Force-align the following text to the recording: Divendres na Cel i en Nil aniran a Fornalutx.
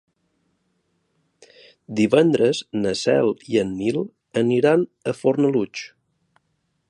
Divendres 1.99 2.63
na 2.79 2.95
Cel 3.03 3.31
i 3.55 3.61
en 3.65 3.77
Nil 3.83 4.01
aniran 4.45 4.89
a 5.13 5.17
Fornalutx. 5.21 5.85